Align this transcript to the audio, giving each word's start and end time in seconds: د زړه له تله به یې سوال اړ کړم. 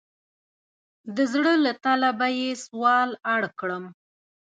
د 1.15 1.17
زړه 1.33 1.53
له 1.65 1.71
تله 1.83 2.09
به 2.19 2.27
یې 2.39 2.49
سوال 2.65 3.09
اړ 3.35 3.43
کړم. 3.59 3.85